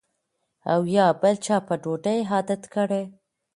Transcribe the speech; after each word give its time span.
او 0.71 0.81
یا 0.95 1.07
بل 1.21 1.35
چا 1.45 1.57
په 1.67 1.73
ډوډۍ 1.83 2.19
عادت 2.31 2.61
کړی 2.73 3.03